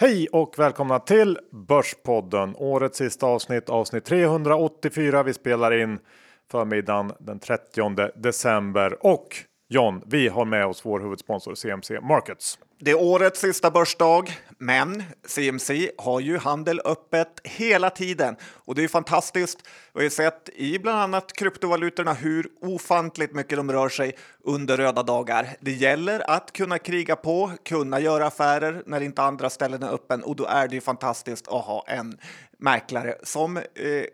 [0.00, 2.54] Hej och välkomna till Börspodden.
[2.56, 5.22] Årets sista avsnitt, avsnitt 384.
[5.22, 5.98] Vi spelar in
[6.50, 9.06] förmiddagen den 30 december.
[9.06, 9.36] Och
[9.68, 12.58] John, vi har med oss vår huvudsponsor CMC Markets.
[12.80, 14.24] Det är årets sista börsdag,
[14.58, 19.58] men CMC har ju handel öppet hela tiden och det är fantastiskt.
[19.94, 25.02] Vi har sett i bland annat kryptovalutorna hur ofantligt mycket de rör sig under röda
[25.02, 25.48] dagar.
[25.60, 30.22] Det gäller att kunna kriga på, kunna göra affärer när inte andra ställen är öppen
[30.22, 32.18] och då är det ju fantastiskt att ha en
[32.58, 33.62] mäklare som eh,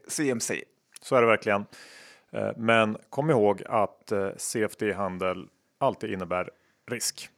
[0.08, 0.64] CMC.
[1.02, 1.66] Så är det verkligen.
[2.32, 5.46] Eh, men kom ihåg att eh, CFD-handel
[5.78, 6.50] alltid innebär
[6.90, 7.28] risk.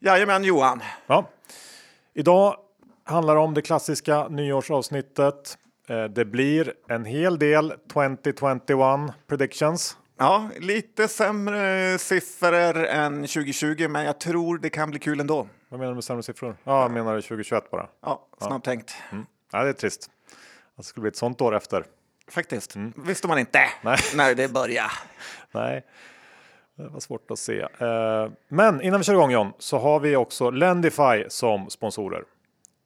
[0.00, 0.82] Jajamän Johan.
[1.06, 1.28] Ja.
[2.18, 2.56] Idag
[3.04, 5.58] handlar det om det klassiska nyårsavsnittet.
[5.88, 9.96] Eh, det blir en hel del 2021 predictions.
[10.16, 15.48] Ja, lite sämre siffror än 2020, men jag tror det kan bli kul ändå.
[15.68, 16.56] Vad menar du med sämre siffror?
[16.64, 17.88] Ja, jag menar 2021 bara.
[18.00, 18.72] Ja, snabbt ja.
[18.72, 18.94] tänkt.
[19.12, 19.26] Mm.
[19.52, 20.10] Ja, det är trist.
[20.76, 21.84] Det skulle bli ett sånt år efter.
[22.28, 22.74] Faktiskt.
[22.74, 22.92] Mm.
[22.96, 23.98] visste man inte Nej.
[24.14, 24.90] när det började.
[25.52, 25.84] Nej.
[26.78, 27.60] Eh, Det var svårt att se.
[27.60, 32.22] Eh, men innan vi kör igång John så har vi också Lendify som sponsorer.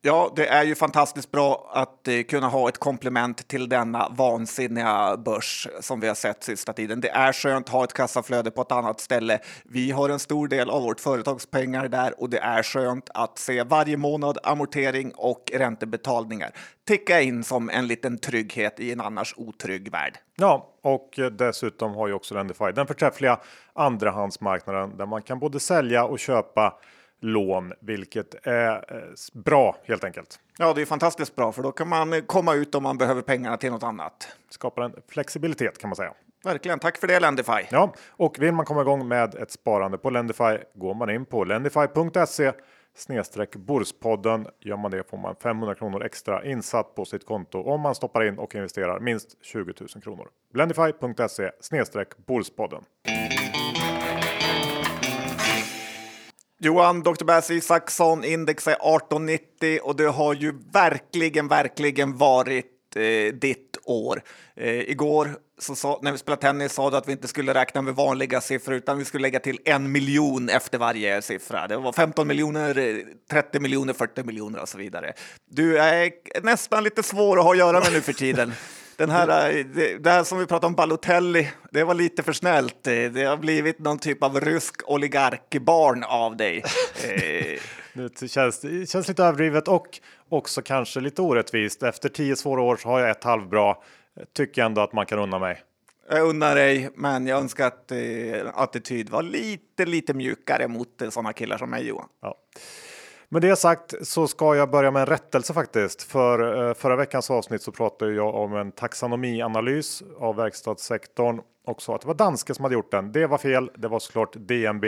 [0.05, 5.17] Ja, det är ju fantastiskt bra att eh, kunna ha ett komplement till denna vansinniga
[5.17, 7.01] börs som vi har sett sista tiden.
[7.01, 9.39] Det är skönt att ha ett kassaflöde på ett annat ställe.
[9.65, 13.39] Vi har en stor del av vårt företags pengar där och det är skönt att
[13.39, 16.51] se varje månad amortering och räntebetalningar
[16.89, 20.19] ticka in som en liten trygghet i en annars otrygg värld.
[20.37, 23.41] Ja, och dessutom har ju också Lendify den förträffliga
[23.73, 26.75] andrahandsmarknaden där man kan både sälja och köpa
[27.23, 30.41] lån, vilket är eh, bra helt enkelt.
[30.59, 33.57] Ja, det är fantastiskt bra för då kan man komma ut om man behöver pengarna
[33.57, 34.29] till något annat.
[34.51, 36.15] Skapar en flexibilitet kan man säga.
[36.45, 37.67] Verkligen, tack för det Lendify.
[37.71, 41.45] Ja, och vill man komma igång med ett sparande på Lendify går man in på
[41.45, 42.53] lendify.se
[42.95, 44.47] snedstreck Borspodden.
[44.61, 48.25] Gör man det får man 500 kronor extra insatt på sitt konto om man stoppar
[48.25, 50.29] in och investerar minst 20 000 kronor.
[50.55, 52.85] Lendify.se snedstreck Borspodden.
[56.65, 57.25] Johan, Dr.
[57.25, 64.23] Bass Isaksson, index är 1890 och det har ju verkligen, verkligen varit eh, ditt år.
[64.57, 67.83] Eh, igår så sa, när vi spelade tennis sa du att vi inte skulle räkna
[67.83, 71.67] med vanliga siffror utan vi skulle lägga till en miljon efter varje siffra.
[71.69, 72.97] Det var 15 miljoner, eh,
[73.31, 75.13] 30 miljoner, 40 miljoner och så vidare.
[75.51, 76.13] Du är
[76.43, 78.53] nästan lite svår att ha att göra med nu för tiden.
[78.97, 79.65] Den här, eh,
[80.01, 82.83] det, här som vi pratade om Balotelli, det var lite för snällt.
[82.83, 86.65] Det har blivit någon typ av rysk oligarkbarn av dig.
[87.05, 87.61] Eh,
[88.21, 91.83] det känns, det känns lite överdrivet och också kanske lite orättvist.
[91.83, 93.77] Efter tio svåra år så har jag ett halvbra.
[94.37, 95.63] Tycker ändå att man kan unna mig.
[96.11, 97.99] Jag unnar dig, men jag önskar att eh,
[98.55, 102.09] attityd var lite, lite mjukare mot eh, sådana killar som mig Johan.
[102.23, 102.35] Ja.
[103.33, 106.03] Med det sagt så ska jag börja med en rättelse faktiskt.
[106.03, 111.95] För eh, förra veckans avsnitt så pratade jag om en taxonomianalys av verkstadssektorn och sa
[111.95, 113.13] att det var danska som hade gjort den.
[113.13, 113.71] Det var fel.
[113.75, 114.85] Det var såklart DNB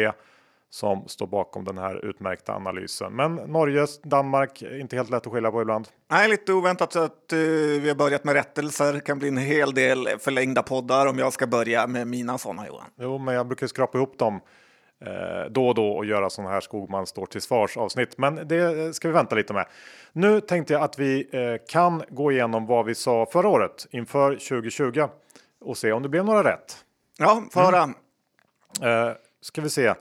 [0.71, 3.17] som står bakom den här utmärkta analysen.
[3.17, 5.89] Men Norge, Danmark, inte helt lätt att skilja på ibland.
[6.11, 7.39] Nej, lite oväntat att uh,
[7.81, 8.93] vi har börjat med rättelser.
[8.93, 12.67] Det kan bli en hel del förlängda poddar om jag ska börja med mina sådana
[12.67, 12.91] Johan.
[13.01, 14.41] Jo, men jag brukar skrapa ihop dem
[15.07, 18.19] eh, då och då och göra sådana här Skogman står till svars avsnitt.
[18.19, 19.67] Men det ska vi vänta lite med.
[20.13, 24.31] Nu tänkte jag att vi eh, kan gå igenom vad vi sa förra året inför
[24.31, 25.09] 2020
[25.61, 26.77] och se om det blev några rätt.
[27.19, 27.83] Ja, föra.
[27.83, 27.95] Mm.
[29.09, 29.95] Eh, ska vi se.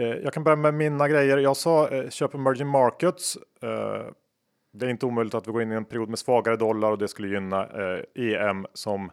[0.00, 1.38] Eh, jag kan börja med mina grejer.
[1.38, 3.38] Jag sa eh, köp emerging markets.
[3.62, 4.06] Eh,
[4.72, 6.98] det är inte omöjligt att vi går in i en period med svagare dollar och
[6.98, 7.68] det skulle gynna
[8.14, 9.10] EM som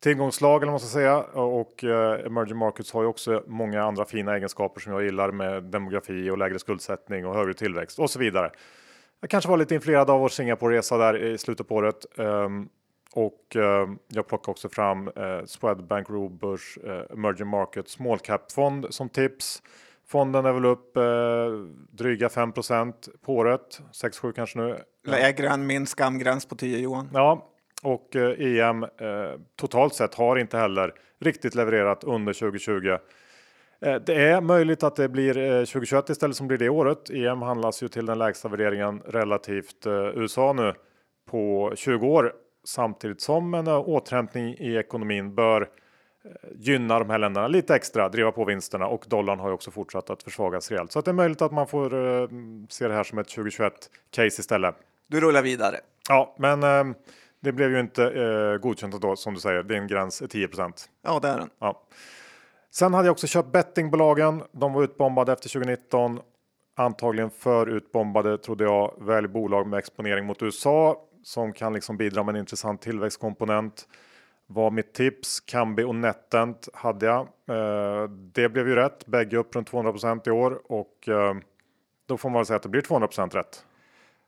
[0.00, 1.18] tillgångslag eller vad man ska säga.
[1.20, 6.30] Och emerging markets har ju också många andra fina egenskaper som jag gillar med demografi
[6.30, 8.50] och lägre skuldsättning och högre tillväxt och så vidare.
[9.20, 12.18] Jag kanske var lite influerad av vår Singapore-resa där i slutet på året.
[12.18, 12.68] Ehm,
[13.12, 13.56] och
[14.08, 15.10] jag plockar också fram
[15.46, 16.78] Swedbank Roburs
[17.12, 19.62] Emerging Market Small Cap Fond som tips.
[20.10, 21.02] Fonden är väl upp eh,
[21.90, 22.52] dryga 5
[23.24, 24.76] på året, 6-7 kanske nu.
[25.06, 27.08] Lägre än min skamgräns på 10 Johan.
[27.12, 27.48] Ja,
[27.82, 28.88] och eh, EM eh,
[29.56, 32.88] totalt sett har inte heller riktigt levererat under 2020.
[33.80, 35.34] Eh, det är möjligt att det blir
[35.66, 37.10] 2021 eh, istället som blir det året.
[37.10, 40.74] EM handlas ju till den lägsta värderingen relativt USA nu
[41.30, 42.32] på 20 år
[42.64, 45.68] samtidigt som en återhämtning i ekonomin bör
[46.54, 50.10] gynna de här länderna lite extra, driva på vinsterna och dollarn har ju också fortsatt
[50.10, 50.92] att försvagas rejält.
[50.92, 51.90] Så att det är möjligt att man får
[52.72, 53.72] se det här som ett 2021
[54.10, 54.74] case istället.
[55.06, 55.76] Du rullar vidare.
[56.08, 56.94] Ja, men
[57.40, 59.62] det blev ju inte uh, godkänt då som du säger.
[59.62, 60.72] Din gräns är 10%
[61.02, 61.50] Ja, det är den.
[61.58, 61.82] Ja.
[62.70, 64.42] Sen hade jag också köpt bettingbolagen.
[64.52, 66.20] De var utbombade efter 2019.
[66.76, 68.94] antagligen för utbombade trodde jag.
[68.98, 73.88] Välj bolag med exponering mot USA som kan liksom bidra med en intressant tillväxtkomponent.
[74.46, 75.40] Var mitt tips.
[75.40, 77.20] Kambi och Netent hade jag.
[77.20, 79.06] Eh, det blev ju rätt.
[79.06, 81.34] Bägge upp runt 200% i år och eh,
[82.06, 83.64] då får man väl säga att det blir 200% rätt.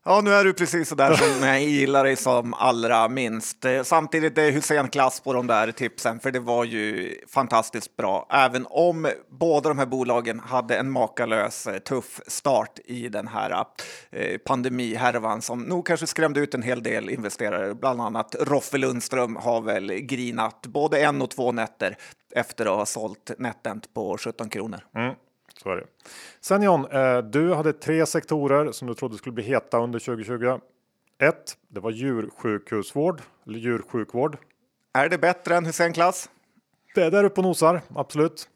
[0.04, 3.64] Ja, nu är du precis så där som jag gillar dig som allra minst.
[3.64, 7.96] Eh, samtidigt, samtidigt är Hussein klass på de där tipsen, för det var ju fantastiskt
[7.96, 8.26] bra.
[8.31, 13.64] Även om båda de här bolagen hade en makalös eh, tuff start i den här
[14.10, 17.75] eh, pandemihärvan som nog kanske skrämde ut en hel del investerare.
[17.75, 21.96] Bland annat Roffe Lundström har väl grinat både en och två nätter
[22.34, 24.81] efter att ha sålt Netent på 17 kronor.
[24.96, 25.14] Mm.
[25.58, 25.87] Så är det.
[26.40, 30.58] Sen John, eh, du hade tre sektorer som du trodde skulle bli heta under 2020.
[31.19, 34.37] Ett, det var djursjukhusvård eller djursjukvård.
[34.94, 36.31] Är det bättre än Hussein Klass?
[36.94, 38.49] Det är där uppe och nosar, absolut.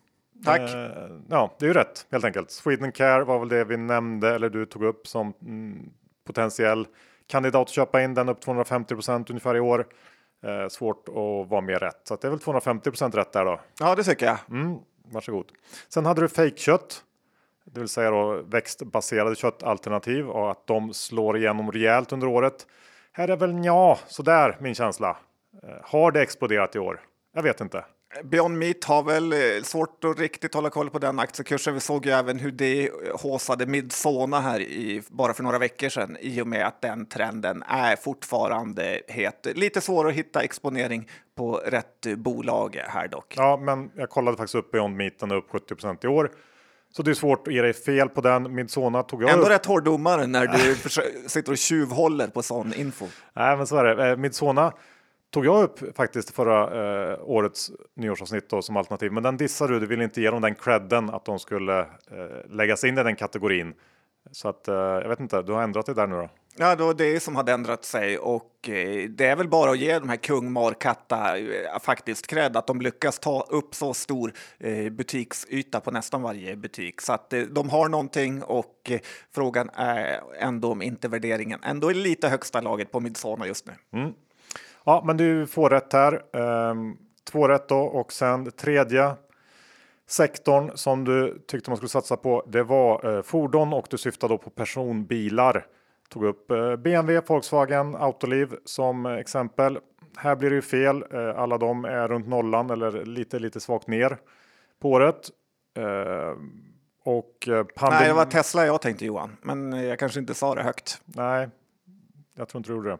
[0.44, 0.60] Tack.
[0.60, 2.50] Eh, ja, det är ju rätt helt enkelt.
[2.50, 5.90] Sweden Care var väl det vi nämnde eller du tog upp som mm,
[6.26, 6.87] potentiell
[7.26, 9.87] kandidat att köpa in den upp 250% ungefär i år.
[10.44, 13.60] Eh, svårt att vara mer rätt, så det är väl 250% rätt där då.
[13.81, 14.38] Ja, det tycker jag.
[14.50, 14.78] Mm,
[15.11, 15.53] varsågod.
[15.88, 17.03] Sen hade du fejkkött,
[17.64, 22.67] det vill säga då växtbaserade köttalternativ och att de slår igenom rejält under året.
[23.12, 25.17] Här är väl ja, sådär min känsla.
[25.62, 27.00] Eh, har det exploderat i år?
[27.35, 27.85] Jag vet inte.
[28.24, 31.74] Beyond Meat har väl eh, svårt att riktigt hålla koll på den aktiekursen.
[31.74, 36.16] Vi såg ju även hur det håsade Midsona här i, bara för några veckor sedan
[36.20, 39.46] i och med att den trenden är fortfarande het.
[39.54, 43.34] Lite svårare att hitta exponering på rätt bolag här dock.
[43.36, 46.30] Ja, men jag kollade faktiskt upp Beyond Meat, den är upp 70 i år.
[46.96, 48.54] Så det är svårt att ge dig fel på den.
[48.54, 49.50] Midsona tog jag Ändå upp.
[49.50, 50.74] rätt hård domare när du
[51.28, 53.06] sitter och tjuvhåller på sån info.
[53.34, 54.10] Nej, men så är det.
[54.10, 54.72] Eh, Midsona
[55.37, 56.62] tog jag upp faktiskt förra
[57.12, 59.12] eh, årets nyårsavsnitt då, som alternativ.
[59.12, 59.81] Men den dissade du.
[59.81, 61.87] Du ville inte ge dem den credden att de skulle eh,
[62.50, 63.75] läggas in i den kategorin.
[64.31, 66.29] Så att eh, jag vet inte, du har ändrat dig där nu då?
[66.59, 69.79] Ja, det var det som hade ändrat sig och eh, det är väl bara att
[69.79, 74.33] ge de här kung Markatta eh, faktiskt cred att de lyckas ta upp så stor
[74.59, 78.93] eh, butiksyta på nästan varje butik så att de har någonting och
[79.35, 83.73] frågan är ändå om inte värderingen ändå är lite högsta laget på Midsona just nu.
[83.93, 84.12] Mm.
[84.88, 86.23] Ja, men du får rätt här.
[86.37, 89.15] Ehm, två rätt då och sen tredje
[90.09, 92.44] sektorn som du tyckte man skulle satsa på.
[92.47, 95.67] Det var eh, fordon och du syftade då på personbilar.
[96.09, 99.79] Tog upp eh, BMW, Volkswagen, Autoliv som exempel.
[100.17, 101.05] Här blir det ju fel.
[101.11, 104.19] Eh, alla de är runt nollan eller lite, lite svagt ner
[104.81, 105.31] på året.
[105.79, 106.53] Ehm,
[107.05, 110.62] och eh, Nej, det var Tesla jag tänkte Johan, men jag kanske inte sa det
[110.62, 111.00] högt.
[111.05, 111.49] Nej,
[112.35, 112.99] jag tror inte du gjorde det.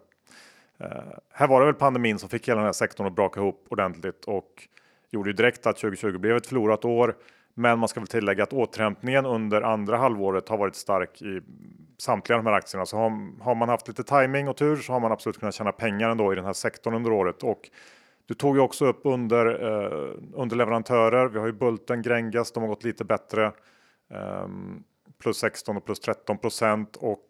[0.79, 0.89] Eh,
[1.33, 4.25] här var det väl pandemin som fick hela den här sektorn att braka ihop ordentligt
[4.25, 4.69] och
[5.11, 7.17] gjorde ju direkt att 2020 blev ett förlorat år.
[7.55, 11.41] Men man ska väl tillägga att återhämtningen under andra halvåret har varit stark i
[11.99, 12.87] samtliga de här aktierna.
[12.87, 15.73] Så har, har man haft lite timing och tur så har man absolut kunnat tjäna
[15.73, 17.43] pengar ändå i den här sektorn under året.
[17.43, 17.71] Och
[18.27, 21.29] du tog ju också upp under eh, underleverantörer.
[21.29, 23.53] Vi har ju Bulten, Gränges, de har gått lite bättre.
[24.45, 24.85] Um,
[25.19, 27.27] plus 16 och plus 13 procent och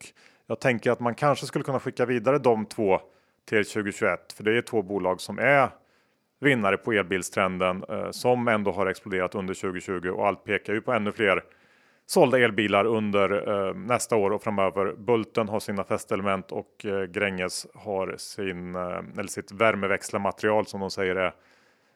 [0.47, 3.01] jag tänker att man kanske skulle kunna skicka vidare de två
[3.47, 4.33] till 2021.
[4.33, 5.69] För det är två bolag som är
[6.41, 10.93] vinnare på elbilstrenden eh, som ändå har exploderat under 2020 och allt pekar ju på
[10.93, 11.45] ännu fler
[12.07, 14.93] sålda elbilar under eh, nästa år och framöver.
[14.93, 21.17] Bulten har sina fästelement och eh, Gränges har sin, eller sitt värmeväxlarmaterial som de säger
[21.17, 21.35] är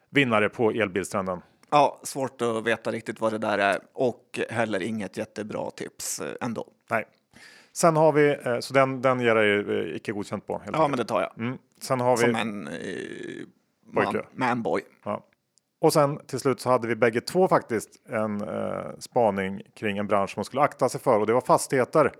[0.09, 1.41] vinnare på elbilstrenden.
[1.69, 6.67] Ja, svårt att veta riktigt vad det där är och heller inget jättebra tips ändå.
[6.89, 7.05] Nej.
[7.73, 10.61] Sen har vi, eh, så den, den ger dig eh, icke godkänt på.
[10.63, 11.39] Helt Ja, men det tar jag.
[11.45, 11.57] mm.
[11.81, 12.73] Sen har vi, Som en eh,
[13.91, 14.81] man, manboy.
[15.03, 15.23] ja.
[15.79, 20.07] Och sen till slut så hade vi bägge två faktiskt en eh, spaning kring en
[20.07, 22.11] bransch som man skulle akta sig för och det var fastigheter.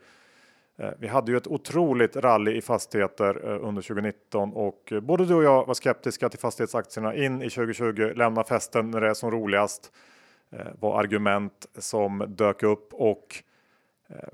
[0.80, 5.26] Eh, vi hade ju ett otroligt rally i fastigheter eh, under 2019 och eh, både
[5.26, 8.12] du och jag var skeptiska till fastighetsaktierna in i 2020.
[8.16, 9.92] Lämna festen när det är som roligast
[10.80, 13.44] var argument som dök upp och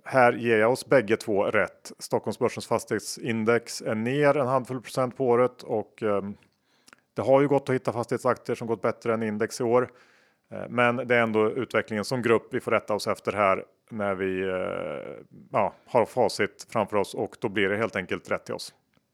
[0.05, 1.91] Här ger jag oss bägge två rätt.
[1.99, 6.21] Stockholmsbörsens fastighetsindex är ner en handfull procent på året och eh,
[7.13, 9.89] det har ju gått att hitta fastighetsaktier som gått bättre än index i år.
[10.51, 14.15] Eh, Men det är ändå utvecklingen som grupp vi får rätta oss efter här när
[14.15, 18.55] vi eh, ja, har facit framför oss och då blir det helt enkelt rätt till
[18.55, 18.73] oss.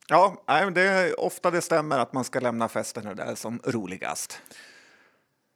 [0.09, 0.43] Ja,
[0.75, 4.41] det är ofta det stämmer att man ska lämna festen när det är som roligast.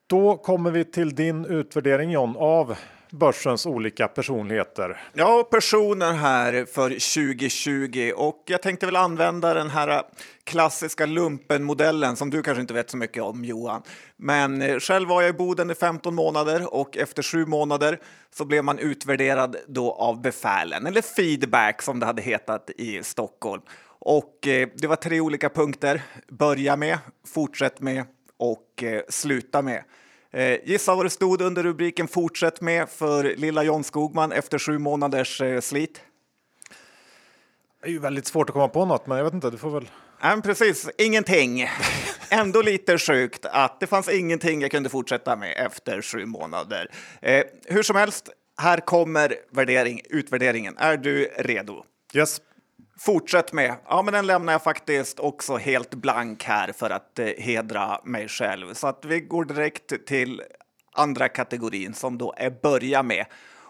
[0.07, 2.77] Då kommer vi till din utvärdering John av
[3.17, 5.01] börsens olika personligheter.
[5.13, 10.03] Ja, personer här för 2020 och jag tänkte väl använda den här
[10.43, 13.81] klassiska lumpenmodellen som du kanske inte vet så mycket om Johan.
[14.17, 17.99] Men eh, själv var jag i Boden i 15 månader och efter sju månader
[18.35, 23.61] så blev man utvärderad då av befälen, eller feedback som det hade hetat i Stockholm.
[23.99, 26.01] Och eh, det var tre olika punkter.
[26.27, 26.97] Börja med,
[27.27, 28.03] fortsätt med
[28.37, 29.83] och eh, sluta med.
[30.31, 34.77] Eh, gissa vad det stod under rubriken Fortsätt med för lilla John Skogman efter sju
[34.77, 36.01] månaders eh, slit?
[37.81, 39.69] Det är ju väldigt svårt att komma på något, men jag vet inte, du får
[39.69, 39.89] väl...
[40.21, 41.69] Ja, precis, ingenting.
[42.29, 46.91] Ändå lite sjukt att det fanns ingenting jag kunde fortsätta med efter sju månader.
[47.21, 50.77] Eh, hur som helst, här kommer värdering, utvärderingen.
[50.77, 51.83] Är du redo?
[52.13, 52.41] Yes.
[52.99, 53.75] Fortsätt med.
[53.87, 58.27] Ja, men den lämnar jag faktiskt också helt blank här för att eh, hedra mig
[58.27, 58.73] själv.
[58.73, 60.41] Så att vi går direkt till
[60.91, 63.25] andra kategorin som då är börja med.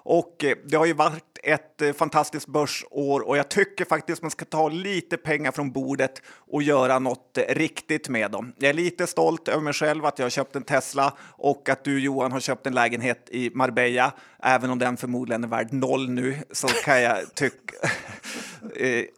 [0.10, 4.32] Och eh, det har ju varit ett eh, fantastiskt börsår och jag tycker faktiskt man
[4.32, 8.54] ska ta lite pengar från bordet och göra något eh, riktigt med dem.
[8.58, 11.84] Jag är lite stolt över mig själv att jag har köpt en Tesla och att
[11.84, 14.14] du Johan har köpt en lägenhet i Marbella.
[14.44, 17.76] Även om den förmodligen är värd noll nu så kan jag tycka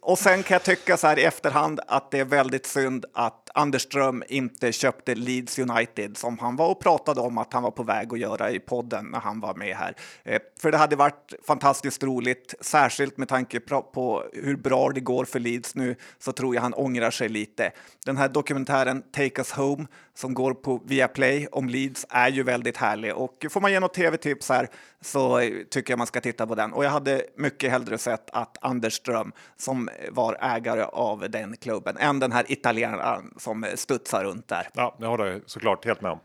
[0.02, 3.39] och sen kan jag tycka så här i efterhand att det är väldigt synd att
[3.54, 7.70] Anders Ström inte köpte Leeds United som han var och pratade om att han var
[7.70, 9.96] på väg att göra i podden när han var med här.
[10.22, 15.24] Eh, för det hade varit fantastiskt roligt, särskilt med tanke på hur bra det går
[15.24, 17.72] för Leeds nu så tror jag han ångrar sig lite.
[18.04, 19.86] Den här dokumentären Take Us Home
[20.20, 23.94] som går på Viaplay om Leeds är ju väldigt härlig och får man ge något
[23.94, 24.68] tv-tips här
[25.00, 26.72] så tycker jag man ska titta på den.
[26.72, 31.96] Och jag hade mycket hellre sett att Anders Ström som var ägare av den klubben
[31.96, 34.68] än den här italienaren som studsar runt där.
[34.74, 36.20] Ja, det har jag såklart helt med om.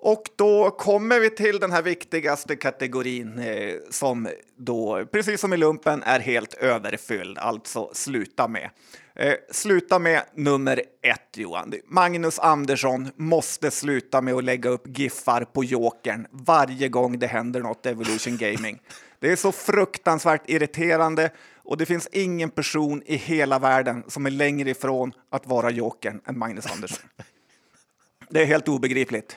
[0.00, 5.56] Och då kommer vi till den här viktigaste kategorin eh, som då, precis som i
[5.56, 8.70] lumpen, är helt överfylld, alltså sluta med.
[9.20, 11.74] Eh, sluta med nummer ett, Johan.
[11.86, 17.60] Magnus Andersson måste sluta med att lägga upp giffar på jokern varje gång det händer
[17.60, 18.80] något Evolution Gaming.
[19.18, 24.30] Det är så fruktansvärt irriterande och det finns ingen person i hela världen som är
[24.30, 27.08] längre ifrån att vara jokern än Magnus Andersson.
[28.30, 29.36] Det är helt obegripligt.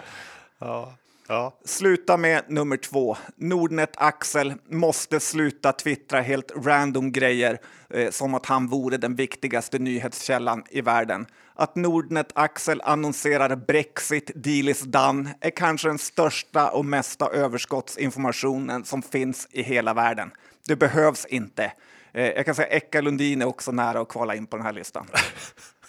[0.59, 0.93] Ja.
[1.27, 1.57] Ja.
[1.65, 3.17] Sluta med nummer två.
[3.35, 7.59] Nordnet Axel måste sluta twittra helt random grejer
[7.89, 11.25] eh, som att han vore den viktigaste nyhetskällan i världen.
[11.55, 18.85] Att Nordnet Axel annonserar Brexit, deal is done, är kanske den största och mesta överskottsinformationen
[18.85, 20.31] som finns i hela världen.
[20.67, 21.71] Det behövs inte.
[22.13, 24.73] Eh, jag kan säga Eka Lundin är också nära att kvala in på den här
[24.73, 25.07] listan.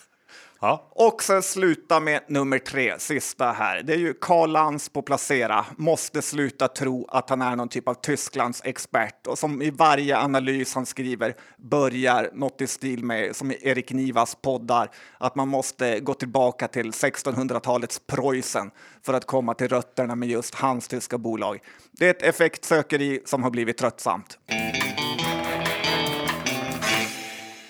[0.63, 0.89] Ja.
[0.91, 3.83] Och sen sluta med nummer tre, sista här.
[3.83, 5.67] Det är ju Karl Lans på Placera.
[5.77, 10.19] Måste sluta tro att han är någon typ av Tysklands expert och som i varje
[10.19, 15.49] analys han skriver börjar något i stil med som i Erik Nivas poddar att man
[15.49, 18.71] måste gå tillbaka till 1600-talets Preussen
[19.07, 21.59] för att komma till rötterna med just hans tyska bolag.
[21.93, 24.39] Det är ett effektsökeri som har blivit tröttsamt.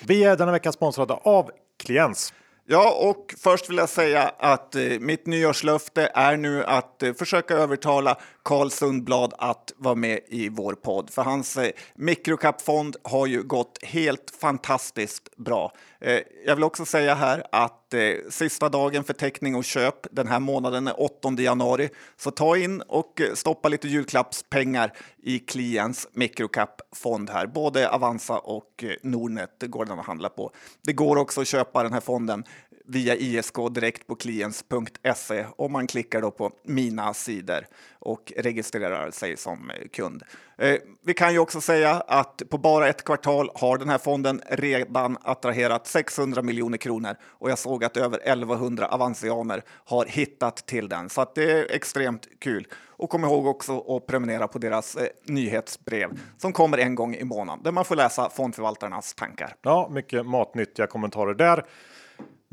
[0.07, 1.51] Vi är denna vecka sponsrade av
[1.83, 2.33] Kliens.
[2.65, 7.53] Ja, och först vill jag säga att eh, mitt nyårslöfte är nu att eh, försöka
[7.53, 11.09] övertala Carl Sundblad att vara med i vår podd.
[11.09, 15.71] För hans eh, mikrokapfond har ju gått helt fantastiskt bra.
[16.01, 20.27] Eh, jag vill också säga här att eh, sista dagen för teckning och köp den
[20.27, 21.89] här månaden eh, är 8 januari.
[22.17, 27.47] Så ta in och eh, stoppa lite julklappspengar i Kliens mikrokapfond här.
[27.47, 30.51] Både Avanza och eh, Nordnet går den att handla på.
[30.83, 32.43] Det går också att köpa den här fonden
[32.85, 37.65] via ISK direkt på kliens.se om man klickar då på mina sidor
[38.03, 40.23] och registrerar sig som eh, kund.
[40.57, 44.41] Eh, vi kan ju också säga att på bara ett kvartal har den här fonden
[44.49, 50.89] redan attraherat 600 miljoner kronor och jag såg att över 1100 avansianer har hittat till
[50.89, 52.67] den så att det är extremt kul.
[52.87, 57.23] Och kom ihåg också att prenumerera på deras eh, nyhetsbrev som kommer en gång i
[57.23, 59.55] månaden där man får läsa fondförvaltarnas tankar.
[59.61, 61.65] Ja, mycket matnyttiga kommentarer där.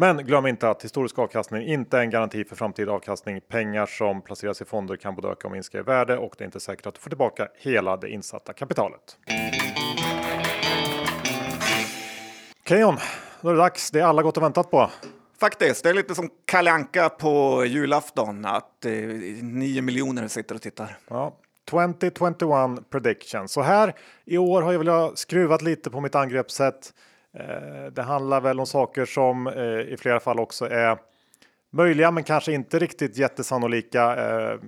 [0.01, 3.41] Men glöm inte att historisk avkastning inte är en garanti för framtida avkastning.
[3.41, 6.47] Pengar som placeras i fonder kan både öka och minska i värde och det är
[6.47, 9.19] inte säkert att du får tillbaka hela det insatta kapitalet.
[12.61, 12.97] Okej John,
[13.41, 13.91] då är det dags.
[13.91, 14.91] Det är alla gått och väntat på.
[15.41, 18.93] Faktiskt, det är lite som Kalle Anka på julafton att eh,
[19.43, 20.99] nio miljoner sitter och tittar.
[21.09, 21.37] Ja,
[21.71, 23.49] 2021 prediction.
[23.49, 26.93] Så här i år har jag väl skruvat lite på mitt angreppssätt.
[27.39, 30.99] Eh, det handlar väl om saker som eh, i flera fall också är
[31.73, 34.17] möjliga, men kanske inte riktigt jättesannolika.
[34.17, 34.59] Eh,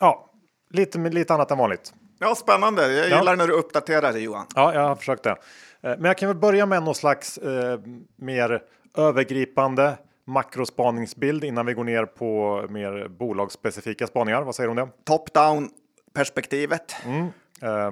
[0.00, 0.30] ja,
[0.70, 1.94] lite, lite annat än vanligt.
[2.18, 2.92] Ja, spännande.
[2.92, 4.46] Jag gillar när du uppdaterar det Johan.
[4.54, 5.36] Ja, jag har försökt det.
[5.80, 7.80] Men jag kan väl börja med någon slags eh,
[8.16, 8.62] mer
[8.96, 14.42] övergripande makrospaningsbild innan vi går ner på mer bolagsspecifika spaningar.
[14.42, 15.12] Vad säger du om det?
[15.12, 15.68] Top-down
[16.14, 16.96] perspektivet.
[17.62, 17.90] Eh,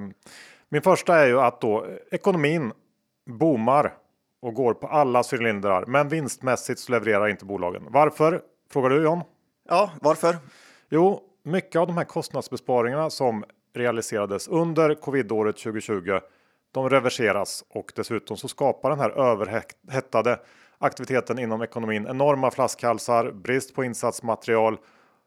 [0.68, 2.72] min första är ju att då ekonomin
[3.26, 3.94] boomar
[4.46, 7.86] och går på alla cylindrar, men vinstmässigt så levererar inte bolagen.
[7.88, 8.42] Varför?
[8.70, 9.20] Frågar du John?
[9.68, 10.36] Ja, varför?
[10.88, 16.18] Jo, mycket av de här kostnadsbesparingarna som realiserades under covidåret 2020.
[16.72, 20.38] De reverseras och dessutom så skapar den här överhettade
[20.78, 24.78] aktiviteten inom ekonomin enorma flaskhalsar, brist på insatsmaterial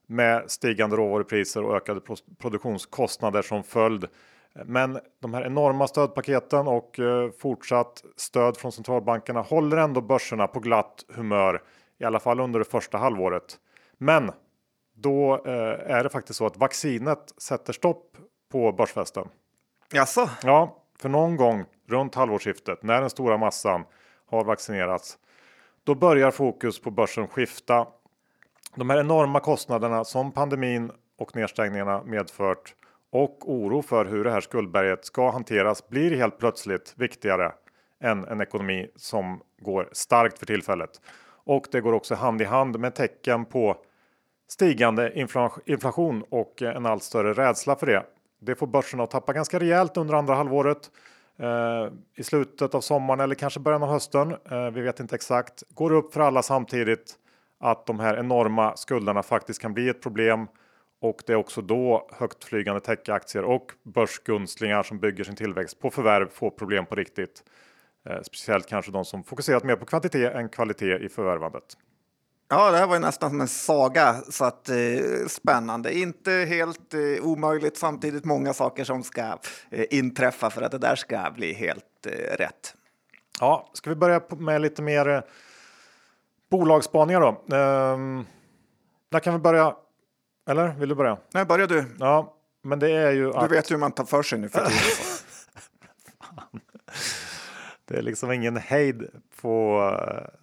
[0.08, 4.06] med stigande råvarupriser och ökade pro- produktionskostnader som följd.
[4.54, 10.60] Men de här enorma stödpaketen och eh, fortsatt stöd från centralbankerna håller ändå börserna på
[10.60, 11.64] glatt humör,
[12.00, 13.58] i alla fall under det första halvåret.
[13.98, 14.32] Men
[14.96, 18.18] då eh, är det faktiskt så att vaccinet sätter stopp
[18.52, 19.28] på börsfesten.
[19.92, 20.30] Jaså?
[20.44, 23.84] Ja, för någon gång runt halvårsskiftet när den stora massan
[24.26, 25.18] har vaccinerats.
[25.84, 27.88] Då börjar fokus på börsen skifta.
[28.76, 32.76] De här enorma kostnaderna som pandemin och nedstängningarna medfört
[33.12, 37.52] och oro för hur det här skuldberget ska hanteras blir helt plötsligt viktigare
[38.04, 41.02] än en ekonomi som går starkt för tillfället.
[41.44, 43.78] Och det går också hand i hand med tecken på
[44.48, 45.20] stigande
[45.66, 48.04] inflation och en allt större rädsla för det.
[48.40, 50.92] Det får börserna att tappa ganska rejält under andra halvåret.
[51.40, 54.32] Eh, I slutet av sommaren eller kanske början av hösten.
[54.52, 55.64] Eh, vi vet inte exakt.
[55.70, 57.16] Går det upp för alla samtidigt
[57.60, 60.48] att de här enorma skulderna faktiskt kan bli ett problem.
[61.02, 66.30] Och det är också då högtflygande techaktier och börsgunstlingar som bygger sin tillväxt på förvärv
[66.30, 67.44] får problem på riktigt.
[68.10, 71.78] Eh, speciellt kanske de som fokuserat mer på kvantitet än kvalitet i förvärvandet.
[72.52, 74.76] Ja, det här var ju nästan som en saga, så att eh,
[75.28, 75.94] spännande.
[75.98, 79.22] Inte helt eh, omöjligt, samtidigt många saker som ska
[79.70, 82.76] eh, inträffa för att det där ska bli helt eh, rätt.
[83.40, 85.22] Ja, ska vi börja med lite mer eh,
[86.52, 87.56] bolagsspaningar då?
[87.56, 88.26] Ehm,
[89.12, 89.76] där kan vi börja.
[90.50, 91.18] Eller vill du börja?
[91.34, 91.86] Nej, börjar du.
[92.00, 94.66] Ja, men det är ju Du att vet hur man tar för sig nu för
[94.66, 94.82] tiden.
[97.86, 99.10] det är liksom ingen hejd
[99.42, 100.40] på uh,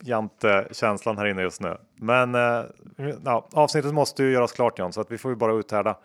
[0.00, 1.76] Jante-känslan här inne just nu.
[1.94, 2.64] Men eh,
[3.24, 5.98] ja, avsnittet måste ju göras klart John, så att vi får ju bara uthärda.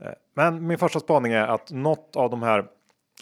[0.00, 2.64] Eh, Men min första spaning är att något av de här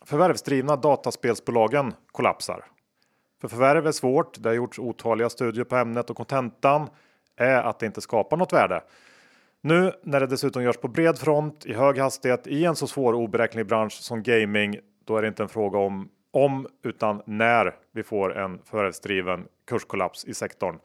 [0.04, 2.64] förvärvsdrivna dataspelsbolagen kollapsar.
[3.40, 4.42] För förvärv är svårt.
[4.42, 6.88] Det har gjorts otaliga studier på ämnet och kontentan
[7.36, 8.82] är att det inte skapar något värde.
[9.66, 13.12] Nu när det dessutom görs på bred front i hög hastighet i en så svår
[13.12, 17.74] och oberäknelig bransch som gaming, då är det inte en fråga om om utan när
[17.92, 20.79] vi får en förvärvsdriven kurskollaps i sektorn.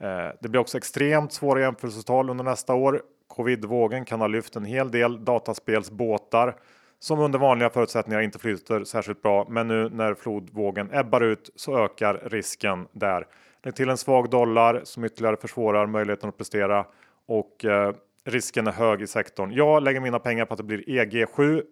[0.00, 3.02] Eh, det blir också extremt svåra jämförelsetal under nästa år.
[3.28, 6.56] Covidvågen kan ha lyft en hel del dataspelsbåtar
[6.98, 9.46] som under vanliga förutsättningar inte flyter särskilt bra.
[9.48, 13.26] Men nu när flodvågen ebbar ut så ökar risken där.
[13.62, 16.86] Lägg till en svag dollar som ytterligare försvårar möjligheten att prestera
[17.26, 19.52] och eh, risken är hög i sektorn.
[19.52, 21.62] Jag lägger mina pengar på att det blir EG7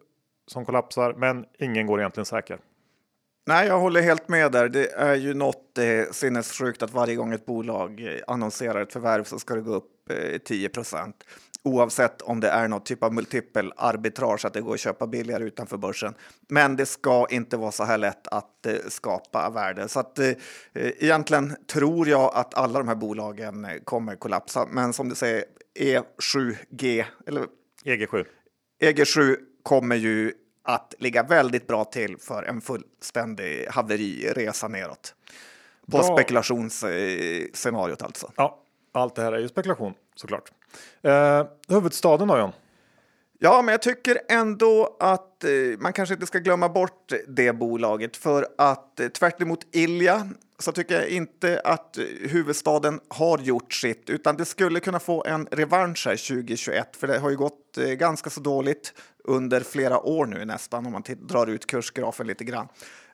[0.46, 2.58] som kollapsar, men ingen går egentligen säker.
[3.46, 4.68] Nej, jag håller helt med där.
[4.68, 9.24] Det är ju något eh, sinnessjukt att varje gång ett bolag eh, annonserar ett förvärv
[9.24, 11.24] så ska det gå upp eh, 10 procent.
[11.62, 15.44] Oavsett om det är något typ av multipel arbitrage, att det går att köpa billigare
[15.44, 16.14] utanför börsen.
[16.48, 19.88] Men det ska inte vara så här lätt att eh, skapa värde.
[19.88, 20.32] Så att eh,
[20.74, 24.66] egentligen tror jag att alla de här bolagen eh, kommer kollapsa.
[24.70, 25.44] Men som du säger,
[25.78, 27.46] E7G, eller
[27.84, 28.26] EG7.
[28.80, 35.14] EG7 kommer ju att ligga väldigt bra till för en fullständig haveriresa neråt.
[35.90, 36.02] På Bra.
[36.02, 38.32] spekulationsscenariot alltså.
[38.36, 38.62] Ja,
[38.92, 40.52] allt det här är ju spekulation såklart.
[41.02, 42.52] Eh, huvudstaden då John?
[43.40, 48.16] Ja, men jag tycker ändå att eh, man kanske inte ska glömma bort det bolaget
[48.16, 53.72] för att eh, tvärt emot Ilja så tycker jag inte att eh, huvudstaden har gjort
[53.74, 57.78] sitt utan det skulle kunna få en revansch här 2021 för det har ju gått
[57.78, 62.44] eh, ganska så dåligt under flera år nu nästan om man drar ut kursgrafen lite
[62.44, 62.68] grann.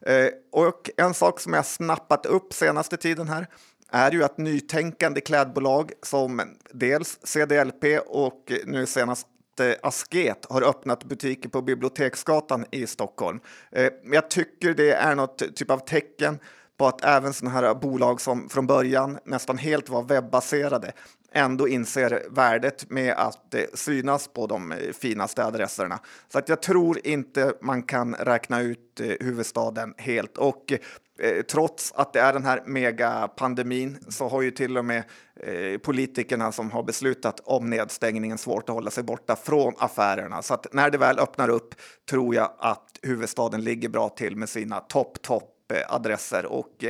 [0.06, 3.46] Eh, och en sak som jag snappat upp senaste tiden här
[3.90, 9.26] är ju att nytänkande klädbolag som dels CDLP och nu senast
[9.60, 13.40] Eh, Asket har öppnat butiker på Biblioteksgatan i Stockholm.
[13.72, 16.38] Eh, jag tycker det är något typ av tecken
[16.78, 20.92] på att även sådana här bolag som från början nästan helt var webbaserade
[21.32, 25.98] ändå inser värdet med att eh, synas på de finaste adresserna.
[26.28, 30.38] Så att jag tror inte man kan räkna ut huvudstaden helt.
[30.38, 30.72] Och
[31.18, 35.04] Eh, trots att det är den här megapandemin så har ju till och med
[35.36, 40.42] eh, politikerna som har beslutat om nedstängningen svårt att hålla sig borta från affärerna.
[40.42, 41.74] Så att när det väl öppnar upp
[42.10, 46.84] tror jag att huvudstaden ligger bra till med sina topp, topp eh, adresser och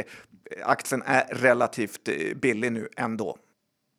[0.65, 3.37] aktien är relativt billig nu ändå.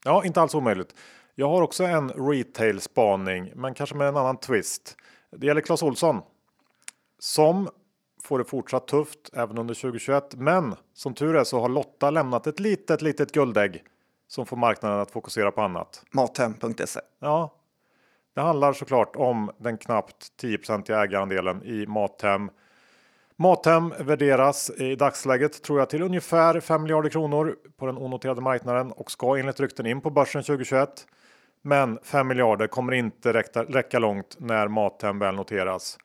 [0.06, 0.96] Ja, inte alls omöjligt.
[1.36, 4.96] Jag har också en retail spaning, men kanske med en annan twist.
[5.38, 6.22] Det gäller Clas Olsson
[7.20, 7.70] som
[8.26, 10.36] får det fortsatt tufft även under 2021.
[10.36, 13.84] Men som tur är så har Lotta lämnat ett litet, litet guldägg
[14.28, 16.04] som får marknaden att fokusera på annat.
[16.12, 17.00] Mathem.se.
[17.20, 17.54] Ja,
[18.36, 20.58] det handlar såklart om den knappt 10
[20.90, 22.50] i ägarandelen i Mathem.
[23.36, 28.92] Mathem värderas i dagsläget tror jag till ungefär 5 miljarder kronor på den onoterade marknaden
[28.92, 30.90] och ska enligt rykten in på börsen 2021.
[31.62, 35.98] Men 5 miljarder kommer inte räcka, räcka långt när Mathem väl noteras.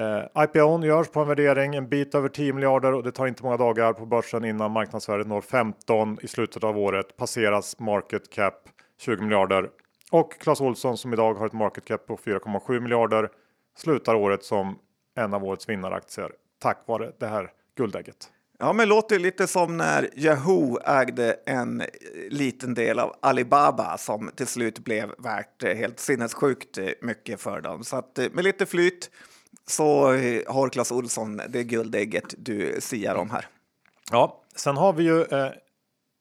[0.00, 3.42] Eh, IPOn görs på en värdering en bit över 10 miljarder och det tar inte
[3.42, 8.68] många dagar på börsen innan marknadsvärdet når 15 i slutet av året passeras market cap
[9.00, 9.70] 20 miljarder
[10.10, 13.28] och Clas Olsson som idag har ett market cap på 4,7 miljarder
[13.76, 14.78] slutar året som
[15.16, 18.30] en av årets vinnaraktier tack vare det här guldägget.
[18.58, 21.86] Ja, men låter lite som när Yahoo ägde en eh,
[22.30, 27.60] liten del av Alibaba som till slut blev värt eh, helt sinnessjukt eh, mycket för
[27.60, 27.84] dem.
[27.84, 29.10] Så att med lite flyt
[29.70, 33.46] så eh, har Clas Olsson det guldägget du siar om här.
[34.10, 35.50] Ja, sen har vi ju eh,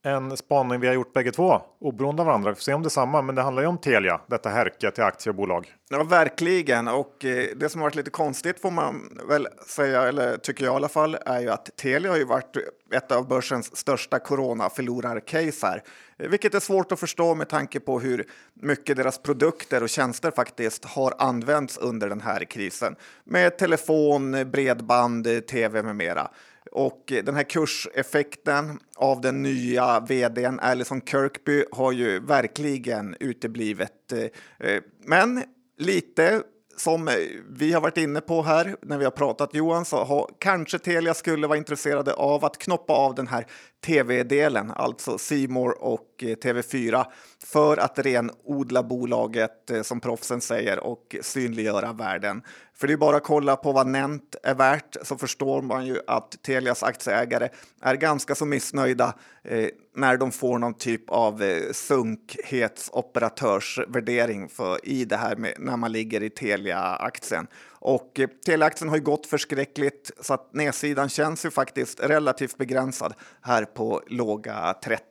[0.04, 2.52] en spaning vi har gjort bägge två oberoende av varandra.
[2.52, 4.92] Vi får se om det är samma, men det handlar ju om Telia, detta härke
[4.92, 5.74] till aktiebolag.
[5.90, 6.88] Ja, verkligen.
[6.88, 10.74] Och eh, det som har varit lite konstigt får man väl säga, eller tycker jag
[10.74, 12.58] i alla fall, är ju att Telia har ju varit
[12.94, 15.84] ett av börsens största coronaförlorar-case här,
[16.20, 20.32] eh, vilket är svårt att förstå med tanke på hur mycket deras produkter och tjänster
[20.32, 26.30] faktiskt har använts under den här krisen med telefon, bredband, eh, tv med mera.
[26.72, 34.12] Och eh, den här kurseffekten av den nya vdn Alison Kirkby har ju verkligen uteblivit.
[34.12, 35.44] Eh, eh, men
[35.78, 36.44] lite
[36.78, 37.10] som
[37.50, 41.14] vi har varit inne på här när vi har pratat Johan så har, kanske Telia
[41.14, 43.46] skulle vara intresserade av att knoppa av den här
[43.86, 47.06] tv-delen, alltså Simor och eh, TV4
[47.44, 52.42] för att renodla bolaget eh, som proffsen säger och synliggöra värden.
[52.80, 56.00] För det är bara att kolla på vad Nent är värt så förstår man ju
[56.08, 57.50] att Telias aktieägare
[57.82, 59.14] är ganska så missnöjda
[59.44, 65.78] eh, när de får någon typ av eh, sunkhetsoperatörsvärdering för, i det här med när
[65.78, 67.48] man ligger i Telia-aktien.
[67.80, 73.14] Och eh, teleaktien har ju gått förskräckligt så att nedsidan känns ju faktiskt relativt begränsad
[73.42, 75.04] här på låga 30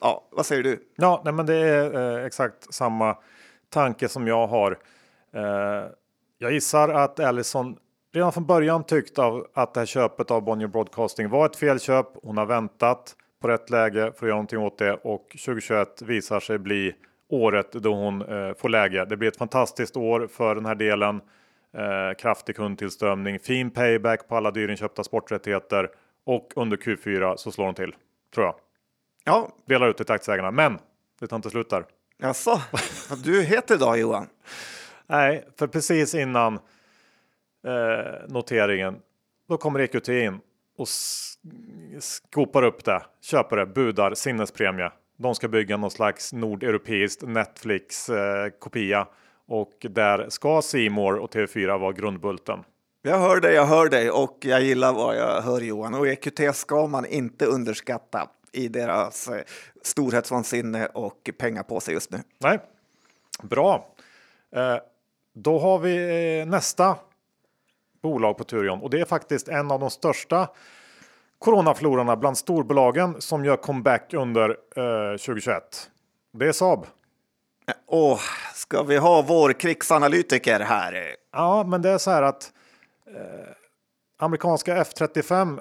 [0.00, 0.82] Ja, vad säger du?
[0.96, 3.16] Ja, nej, men det är eh, exakt samma
[3.68, 4.78] tanke som jag har.
[5.34, 5.90] Eh,
[6.38, 7.76] jag gissar att Allison
[8.12, 12.06] redan från början tyckte av att det här köpet av Bonnier Broadcasting var ett felköp.
[12.22, 16.40] Hon har väntat på rätt läge för att göra någonting åt det och 2021 visar
[16.40, 16.94] sig bli
[17.28, 19.04] året då hon eh, får läge.
[19.04, 21.20] Det blir ett fantastiskt år för den här delen.
[21.76, 25.90] Eh, kraftig kundtillströmning, fin payback på alla dyrinköpta sporträttigheter
[26.26, 27.94] och under Q4 så slår hon till,
[28.34, 28.54] tror jag.
[29.24, 29.48] Ja.
[29.66, 30.78] Delar ut till aktieägarna, men
[31.20, 31.84] det tar inte slut där.
[32.18, 32.60] Jaså,
[33.24, 34.28] du heter idag Johan?
[35.06, 36.54] Nej, för precis innan
[37.66, 38.96] eh, noteringen,
[39.48, 40.40] då kommer EQT in
[40.78, 40.88] och
[42.00, 44.90] skopar upp det, köper det, budar sinnespremie.
[45.16, 49.06] De ska bygga någon slags nordeuropeiskt Netflix eh, kopia
[49.52, 52.64] och där ska Simor och TV4 vara grundbulten.
[53.02, 56.56] Jag hör dig, jag hör dig och jag gillar vad jag hör Johan och EQT
[56.56, 59.42] ska man inte underskatta i deras eh,
[59.82, 62.18] storhetsvansinne och pengar på sig just nu.
[62.38, 62.58] Nej,
[63.42, 63.86] bra.
[64.56, 64.76] Eh,
[65.34, 66.96] då har vi eh, nästa
[68.02, 70.48] bolag på Turion och det är faktiskt en av de största
[71.38, 75.90] coronaflororna bland storbolagen som gör comeback under eh, 2021.
[76.32, 76.86] Det är Saab.
[77.86, 78.20] Åh,
[78.54, 81.16] ska vi ha vår krigsanalytiker här?
[81.32, 82.52] Ja, men det är så här att
[83.06, 83.54] eh,
[84.18, 85.60] amerikanska F35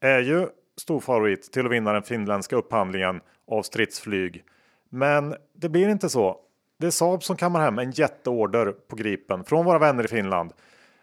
[0.00, 4.44] är ju stor favorit till att vinna den finländska upphandlingen av stridsflyg.
[4.88, 6.36] Men det blir inte så.
[6.78, 10.52] Det är Saab som kammar hem en jätteorder på Gripen från våra vänner i Finland.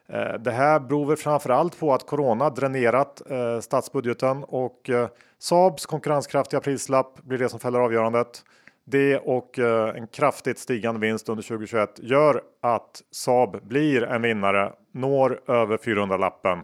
[0.07, 5.07] Eh, det här beror väl framförallt på att corona dränerat eh, statsbudgeten och eh,
[5.39, 8.43] Saabs konkurrenskraftiga prislapp blir det som fäller avgörandet.
[8.85, 14.73] Det och eh, en kraftigt stigande vinst under 2021 gör att Saab blir en vinnare,
[14.91, 16.59] når över 400 lappen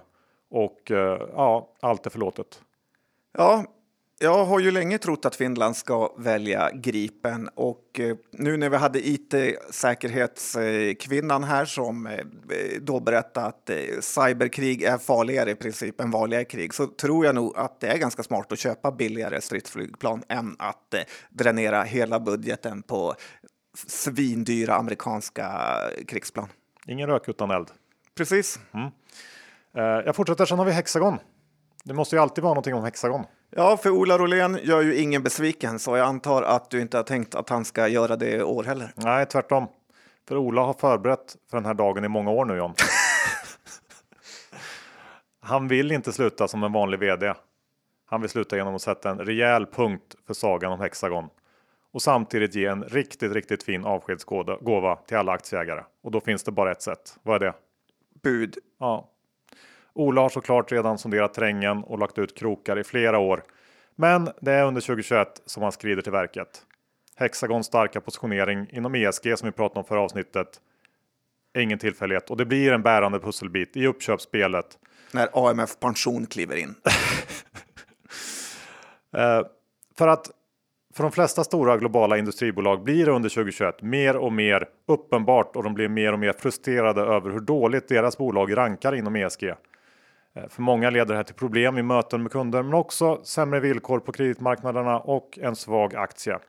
[0.49, 2.61] och eh, ja, allt är förlåtet.
[3.37, 3.65] Ja,
[4.21, 8.77] jag har ju länge trott att Finland ska välja Gripen och eh, nu när vi
[8.77, 12.25] hade IT-säkerhetskvinnan här som eh,
[12.81, 17.35] då berättade att eh, cyberkrig är farligare i princip än vanliga krig så tror jag
[17.35, 20.95] nog att det är ganska smart att köpa billigare stridsflygplan än att
[21.29, 23.15] dränera hela budgeten på
[23.87, 25.75] svindyra amerikanska
[26.07, 26.47] krigsplan.
[26.87, 27.67] Ingen rök utan eld.
[28.15, 28.59] Precis.
[28.73, 28.89] Mm.
[30.05, 31.19] Jag fortsätter, sen har vi Hexagon.
[31.83, 33.25] Det måste ju alltid vara någonting om Hexagon.
[33.49, 37.03] Ja, för Ola Rolén gör ju ingen besviken, så jag antar att du inte har
[37.03, 38.93] tänkt att han ska göra det i år heller.
[38.95, 39.67] Nej, tvärtom.
[40.27, 42.73] För Ola har förberett för den här dagen i många år nu, John.
[45.41, 47.33] han vill inte sluta som en vanlig vd.
[48.05, 51.29] Han vill sluta genom att sätta en rejäl punkt för sagan om Hexagon
[51.91, 55.83] och samtidigt ge en riktigt, riktigt fin avskedsgåva till alla aktieägare.
[56.03, 57.17] Och då finns det bara ett sätt.
[57.23, 57.53] Vad är det?
[58.23, 58.57] Bud.
[58.79, 59.09] Ja,
[59.99, 63.43] Ola har såklart redan sonderat terrängen och lagt ut krokar i flera år.
[63.95, 66.61] Men det är under 2021 som han skrider till verket.
[67.15, 70.47] Hexagons starka positionering inom ESG som vi pratade om förra avsnittet
[71.53, 74.65] är ingen tillfällighet och det blir en bärande pusselbit i uppköpsspelet.
[75.11, 76.75] När AMF Pension kliver in.
[79.15, 79.41] eh,
[79.97, 80.31] för att
[80.95, 85.63] för de flesta stora globala industribolag blir det under 2021 mer och mer uppenbart och
[85.63, 89.53] de blir mer och mer frustrerade över hur dåligt deras bolag rankar inom ESG.
[90.39, 93.59] Eh, för många leder det här till problem i möten med kunder men också sämre
[93.59, 96.39] villkor på kreditmarknaderna och en svag aktie.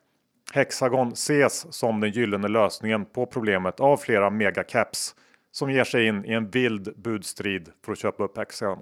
[0.52, 5.14] Hexagon ses som den gyllene lösningen på problemet av flera megacaps
[5.52, 8.78] som ger sig in i en vild budstrid för att köpa upp Hexagon.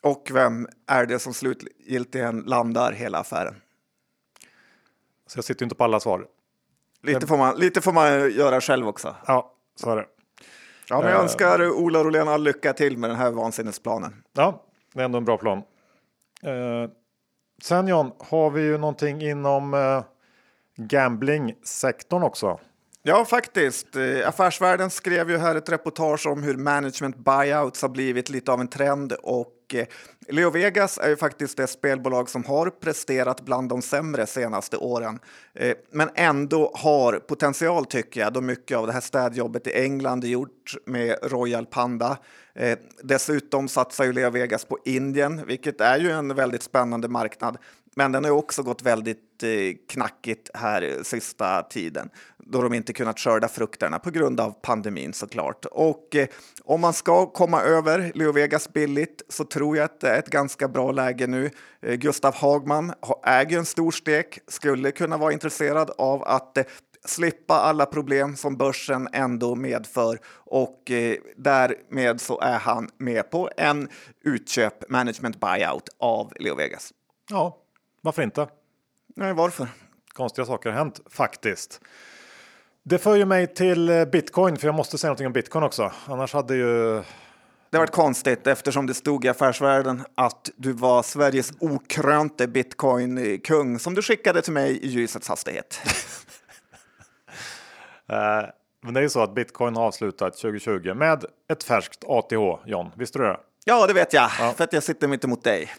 [0.00, 3.54] Och vem är det som slutgiltigen landar hela affären?
[5.26, 6.26] Så jag sitter inte på alla svar.
[7.02, 9.16] Lite får man, lite får man göra själv också.
[9.26, 10.06] Ja, så är det.
[10.88, 14.22] Ja, men jag önskar Ola Rolén all lycka till med den här vansinnesplanen.
[14.32, 14.62] Ja,
[14.94, 15.58] det är ändå en bra plan.
[16.42, 16.90] Eh,
[17.62, 20.04] sen John, har vi ju någonting inom eh,
[20.76, 22.60] gamblingsektorn också.
[23.02, 23.96] Ja, faktiskt.
[23.96, 28.60] Eh, Affärsvärlden skrev ju här ett reportage om hur management buyouts har blivit lite av
[28.60, 29.86] en trend och eh,
[30.28, 35.18] Leo Vegas är ju faktiskt det spelbolag som har presterat bland de sämre senaste åren.
[35.54, 40.24] Eh, men ändå har potential tycker jag, då mycket av det här städjobbet i England
[40.24, 42.18] är gjort med Royal Panda.
[42.54, 47.58] Eh, dessutom satsar ju Leo Vegas på Indien, vilket är ju en väldigt spännande marknad.
[47.96, 49.48] Men den har också gått väldigt eh,
[49.88, 55.64] knackigt här sista tiden då de inte kunnat skörda frukterna på grund av pandemin såklart.
[55.64, 56.28] Och eh,
[56.64, 60.30] om man ska komma över Leo Vegas billigt så tror jag att det är ett
[60.30, 61.50] ganska bra läge nu.
[61.82, 62.92] Eh, Gustav Hagman
[63.24, 66.64] äger en stor stek, skulle kunna vara intresserad av att eh,
[67.04, 73.50] slippa alla problem som börsen ändå medför och eh, därmed så är han med på
[73.56, 73.88] en
[74.24, 76.92] utköp management buyout av Leo Vegas.
[77.30, 77.62] Ja,
[78.06, 78.48] varför inte?
[79.16, 79.68] Nej, varför?
[80.12, 81.80] Konstiga saker har hänt faktiskt.
[82.82, 85.92] Det för ju mig till eh, bitcoin, för jag måste säga någonting om bitcoin också.
[86.06, 87.02] Annars hade ju...
[87.70, 93.94] Det varit konstigt eftersom det stod i Affärsvärlden att du var Sveriges okrönte bitcoin-kung som
[93.94, 95.80] du skickade till mig i ljusets hastighet.
[98.08, 98.48] Eh,
[98.82, 102.90] men det är ju så att bitcoin har avslutat 2020 med ett färskt ATH, John.
[102.96, 103.40] Visste du det?
[103.64, 104.54] Ja, det vet jag, ja.
[104.56, 105.70] för att jag sitter mitt emot dig.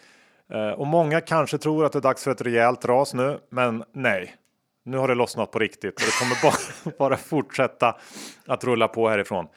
[0.54, 3.84] Eh, och många kanske tror att det är dags för ett rejält ras nu, men
[3.94, 4.36] nej.
[4.84, 7.96] Nu har det lossnat på riktigt och det kommer bara, bara fortsätta
[8.46, 9.48] att rulla på härifrån.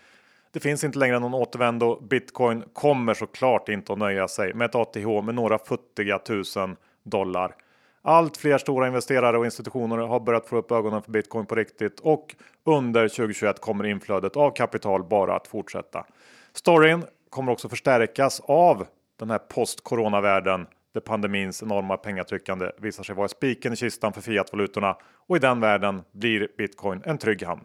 [0.52, 2.00] Det finns inte längre någon återvändo.
[2.00, 7.54] Bitcoin kommer såklart inte att nöja sig med ett ATH med några futtiga tusen dollar.
[8.02, 12.00] Allt fler stora investerare och institutioner har börjat få upp ögonen för bitcoin på riktigt
[12.00, 16.06] och under 2021 kommer inflödet av kapital bara att fortsätta.
[16.52, 18.86] Storyn kommer också förstärkas av
[19.18, 24.96] den här post-corona-världen där pandemins enorma pengatryckande visar sig vara spiken i kistan för fiatvalutorna
[25.28, 27.64] och i den världen blir bitcoin en trygg hamn.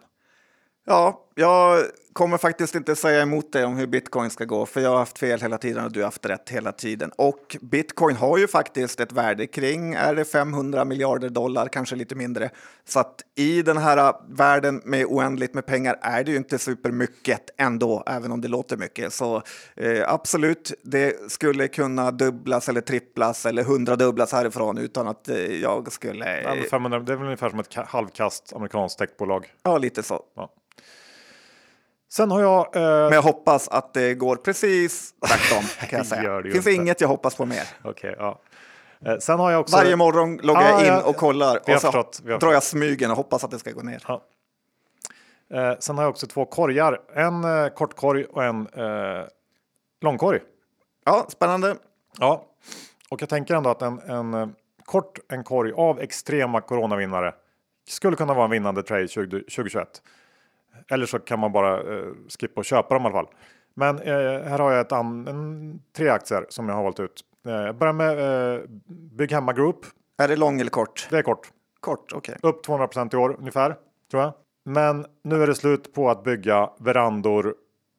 [0.85, 4.89] Ja, jag kommer faktiskt inte säga emot dig om hur bitcoin ska gå, för jag
[4.89, 7.11] har haft fel hela tiden och du har haft rätt hela tiden.
[7.15, 12.15] Och bitcoin har ju faktiskt ett värde kring, är det 500 miljarder dollar, kanske lite
[12.15, 12.49] mindre.
[12.87, 17.49] Så att i den här världen med oändligt med pengar är det ju inte supermycket
[17.57, 19.13] ändå, även om det låter mycket.
[19.13, 19.41] Så
[19.75, 25.91] eh, absolut, det skulle kunna dubblas eller tripplas eller hundradubblas härifrån utan att eh, jag
[25.91, 26.41] skulle...
[26.41, 29.53] Ja, 500, det är väl ungefär som ett halvkast amerikanskt techbolag.
[29.63, 30.21] Ja, lite så.
[30.35, 30.51] Ja.
[32.15, 32.75] Sen har jag...
[32.75, 32.81] Eh...
[32.81, 35.63] Men jag hoppas att det går precis tvärtom.
[35.89, 36.41] Kan jag säga.
[36.41, 36.71] det finns inte.
[36.71, 37.63] inget jag hoppas på mer.
[37.83, 38.39] Okay, ja.
[39.05, 39.75] Eh, sen har jag också...
[39.75, 43.17] Varje morgon loggar ah, jag in och kollar och så förstått, drar jag smygen och
[43.17, 44.03] hoppas att det ska gå ner.
[44.07, 44.23] Ja.
[45.53, 47.01] Eh, sen har jag också två korgar.
[47.13, 49.25] En eh, kortkorg och en eh,
[50.01, 50.39] långkorg.
[51.05, 51.75] Ja, spännande.
[52.19, 52.45] Ja,
[53.09, 54.47] Och jag tänker ändå att en, en eh,
[54.85, 57.33] kort en korg av extrema coronavinnare
[57.87, 60.01] skulle kunna vara en vinnande trade 20, 2021.
[60.87, 62.07] Eller så kan man bara eh,
[62.39, 63.27] skippa och köpa dem i alla fall.
[63.73, 67.21] Men eh, här har jag ett an, en, tre aktier som jag har valt ut.
[67.47, 69.85] Eh, jag börjar med eh, Bygg Hemma Group.
[70.17, 71.07] Är det lång eller kort?
[71.09, 71.51] Det är kort.
[71.79, 72.37] Kort, okej.
[72.41, 73.75] Upp 200% i år ungefär,
[74.11, 74.33] tror jag.
[74.65, 77.55] Men nu är det slut på att bygga verandor,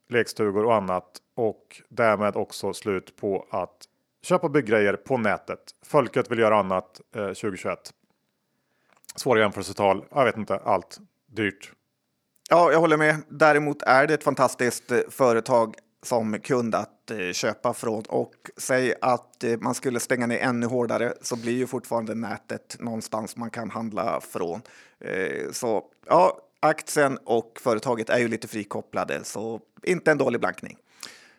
[0.09, 3.77] lekstugor och annat och därmed också slut på att
[4.23, 5.61] köpa bygggrejer på nätet.
[5.87, 7.79] Folket vill göra annat eh, 2021.
[9.17, 10.05] Svåra jämförelsetal.
[10.11, 11.73] Jag vet inte allt dyrt.
[12.51, 13.17] Ja, jag håller med.
[13.29, 18.95] Däremot är det ett fantastiskt eh, företag som kund att eh, köpa från och säg
[19.01, 23.51] att eh, man skulle stänga ner ännu hårdare så blir ju fortfarande nätet någonstans man
[23.51, 24.61] kan handla från.
[25.53, 30.77] Så ja, aktien och företaget är ju lite frikopplade så inte en dålig blankning.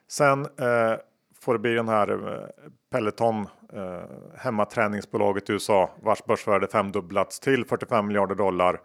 [0.08, 0.94] Sen eh,
[1.42, 2.50] får det bli den här
[2.92, 4.02] Peloton, eh,
[4.38, 8.82] hemmaträningsbolaget i USA vars börsvärde femdubblats till 45 miljarder dollar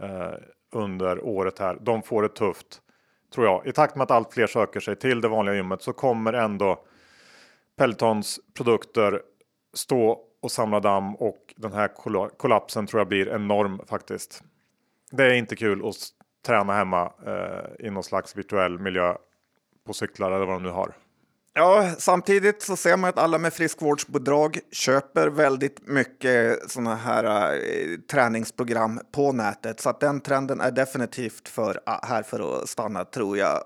[0.00, 0.34] eh,
[0.74, 1.78] under året här.
[1.80, 2.80] De får det tufft
[3.34, 3.66] tror jag.
[3.66, 6.84] I takt med att allt fler söker sig till det vanliga gymmet så kommer ändå
[7.76, 9.22] Pelotons produkter
[9.74, 11.90] stå och samla damm och den här
[12.36, 14.42] kollapsen tror jag blir enorm faktiskt.
[15.10, 15.96] Det är inte kul att
[16.46, 19.16] träna hemma eh, i någon slags virtuell miljö
[19.86, 20.94] på cyklar eller vad de nu har.
[21.56, 27.98] Ja, samtidigt så ser man att alla med friskvårdsbidrag köper väldigt mycket sådana här äh,
[28.10, 29.80] träningsprogram på nätet.
[29.80, 33.64] Så att den trenden är definitivt för, äh, här för att stanna tror jag.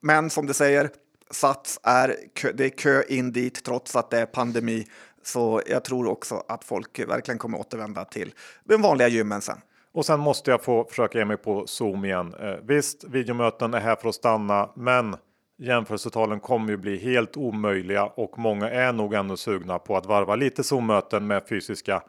[0.00, 0.90] Men som du säger,
[1.30, 4.86] Sats är, kö, det är kö in dit trots att det är pandemi.
[5.22, 9.60] Så jag tror också att folk verkligen kommer återvända till den vanliga gymmen sen.
[9.92, 12.34] Och sen måste jag få försöka ge mig på Zoom igen.
[12.40, 15.16] Eh, visst, videomöten är här för att stanna, men
[15.60, 20.36] Jämförelsetalen kommer ju bli helt omöjliga och många är nog ännu sugna på att varva
[20.36, 22.02] lite Zoom-möten med fysiska.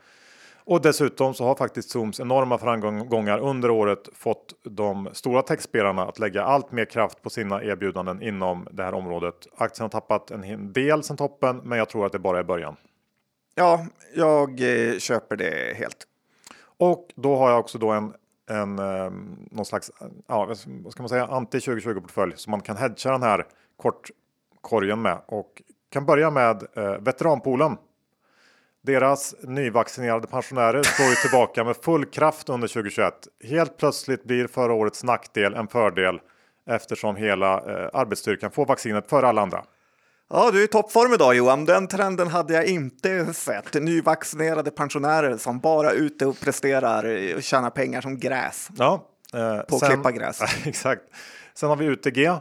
[0.70, 6.20] Och dessutom så har faktiskt Zooms enorma framgångar under året fått de stora techspelarna att
[6.20, 9.36] lägga allt mer kraft på sina erbjudanden inom det här området.
[9.58, 12.76] Aktien har tappat en del sedan toppen, men jag tror att det bara är början.
[13.56, 13.86] Ja,
[14.16, 16.08] jag eh, köper det helt.
[16.78, 18.14] Och då har jag också då en
[18.50, 19.12] en eh,
[19.52, 19.92] någon slags
[20.28, 23.46] ja, vad ska man säga, anti 2020 portfölj som man kan hedga den här
[23.78, 27.78] kortkorgen med och kan börja med eh, veteranpoolen.
[28.82, 33.14] Deras nyvaccinerade pensionärer står ju tillbaka med full kraft under 2021.
[33.44, 36.20] Helt plötsligt blir förra årets nackdel en fördel
[36.66, 39.64] eftersom hela eh, arbetsstyrkan får vaccinet för alla andra.
[40.30, 41.66] Ja, du är i toppform idag Johan.
[41.66, 43.74] Den trenden hade jag inte sett.
[43.74, 48.70] Nyvaccinerade pensionärer som bara är ute och presterar och tjänar pengar som gräs.
[48.78, 50.42] Ja, eh, på att klippa gräs.
[50.66, 51.02] exakt.
[51.54, 52.32] Sen har vi UTG.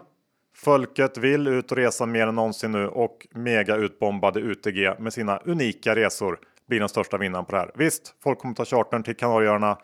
[0.57, 5.39] Folket vill ut och resa mer än någonsin nu och mega utbombade UTG med sina
[5.39, 7.71] unika resor blir den största vinnaren på det här.
[7.75, 9.79] Visst, folk kommer ta chartern till Kanarieöarna,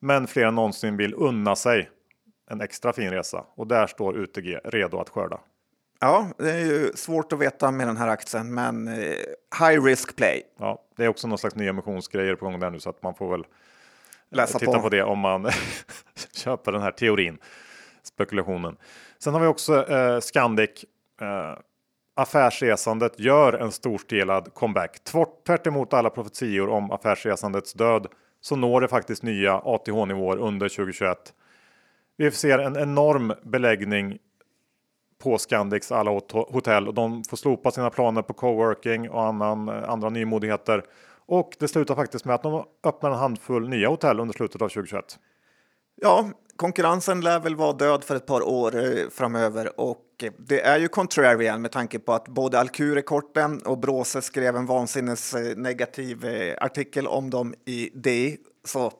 [0.00, 1.90] men fler än någonsin vill unna sig
[2.50, 5.40] en extra fin resa och där står UTG redo att skörda.
[6.00, 9.16] Ja, det är ju svårt att veta med den här aktien, men eh,
[9.60, 10.42] high risk play.
[10.58, 13.14] Ja, det är också någon slags nya emissionsgrejer på gång där nu så att man
[13.14, 13.46] får väl eh,
[14.30, 14.80] Läsa titta på.
[14.80, 15.50] på det om man
[16.34, 17.38] köper den här teorin,
[18.02, 18.76] spekulationen.
[19.18, 20.84] Sen har vi också eh, Scandic.
[21.20, 21.58] Eh,
[22.14, 25.04] affärsresandet gör en storstelad comeback.
[25.46, 28.06] Tvärt emot alla profetior om affärsresandets död
[28.40, 31.34] så når det faktiskt nya ATH-nivåer under 2021.
[32.16, 34.18] Vi ser en enorm beläggning
[35.20, 39.90] på Scandics alla hotell och de får slopa sina planer på coworking och annan, eh,
[39.90, 40.84] andra nymodigheter.
[41.26, 44.68] Och det slutar faktiskt med att de öppnar en handfull nya hotell under slutet av
[44.68, 45.18] 2021.
[46.00, 50.60] Ja, konkurrensen lär väl vara död för ett par år eh, framöver och eh, det
[50.60, 56.24] är ju contrarian med tanke på att både Alcure-korten och Bråse skrev en vansinnes negativ
[56.60, 58.36] artikel om dem i D.
[58.64, 58.92] Så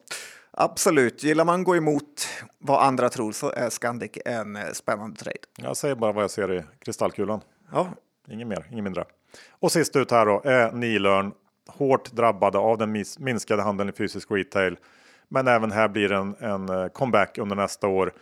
[0.52, 5.38] Absolut, gillar man gå emot vad andra tror så är Scandic en eh, spännande trade.
[5.56, 7.40] Jag säger bara vad jag ser i kristallkulan.
[7.72, 7.88] Ja.
[8.28, 9.04] Inget mer, inget mindre.
[9.50, 11.32] Och sist ut här då är Nilörn
[11.68, 14.76] hårt drabbade av den minskade handeln i fysisk retail.
[15.28, 18.12] Men även här blir en, en eh, comeback under nästa år.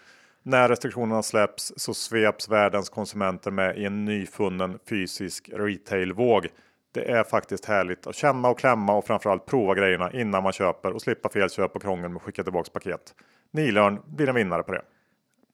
[0.42, 6.46] När restriktionerna släpps så sveps världens konsumenter med i en nyfunnen fysisk retailvåg.
[6.98, 10.92] Det är faktiskt härligt att känna och klämma och framförallt prova grejerna innan man köper
[10.92, 13.14] och slippa felköp och krångel med att skicka tillbaks paket.
[13.52, 14.82] Nilörn blir en vinnare på det.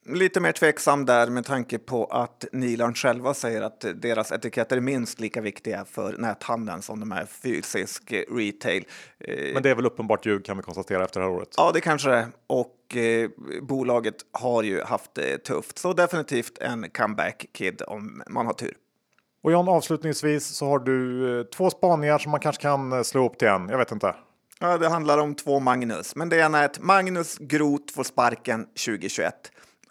[0.07, 4.81] Lite mer tveksam där med tanke på att Nilörn själva säger att deras etiketter är
[4.81, 8.85] minst lika viktiga för näthandeln som de är fysisk retail.
[9.55, 11.49] Men det är väl uppenbart ljug kan vi konstatera efter det här året.
[11.57, 12.27] Ja, det kanske det är.
[12.47, 13.31] Och eh,
[13.63, 18.75] bolaget har ju haft det tufft, så definitivt en comeback kid om man har tur.
[19.45, 23.27] Och John, avslutningsvis så har du eh, två spaningar som man kanske kan eh, slå
[23.27, 23.69] upp till en.
[23.69, 24.15] Jag vet inte.
[24.61, 28.65] Ja, det handlar om två Magnus, men det ena är att Magnus Groth får sparken
[28.65, 29.35] 2021.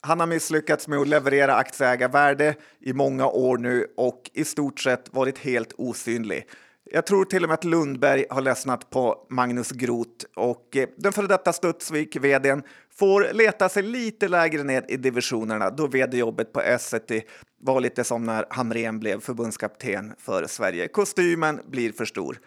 [0.01, 5.13] Han har misslyckats med att leverera aktieägarvärde i många år nu och i stort sett
[5.13, 6.47] varit helt osynlig.
[6.91, 11.13] Jag tror till och med att Lundberg har ledsnat på Magnus Groth och eh, den
[11.13, 12.63] före detta Studsvik, vdn,
[12.95, 17.21] får leta sig lite lägre ner i divisionerna då vd-jobbet på Essity
[17.63, 20.87] var lite som när Hamrén blev förbundskapten för Sverige.
[20.87, 22.39] Kostymen blir för stor.